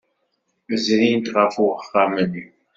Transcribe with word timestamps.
Zrint 0.83 1.27
ɣef 1.35 1.55
uxxam-nni. 1.65 2.43